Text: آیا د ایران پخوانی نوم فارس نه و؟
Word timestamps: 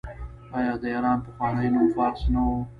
آیا 0.57 0.73
د 0.81 0.83
ایران 0.93 1.19
پخوانی 1.25 1.67
نوم 1.73 1.87
فارس 1.95 2.21
نه 2.33 2.41
و؟ 2.45 2.49